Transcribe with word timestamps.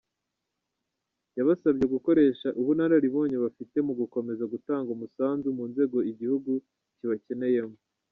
Yabasabye 1.37 1.85
gukoresha 1.93 2.47
ubunararibonye 2.59 3.37
bafite 3.45 3.77
mu 3.87 3.93
gukomeza 3.99 4.43
gutanga 4.53 4.89
umusanzu 4.95 5.47
mu 5.57 5.63
nzego 5.71 5.97
igihugu 6.11 6.51
kibakeneyemo. 6.97 7.77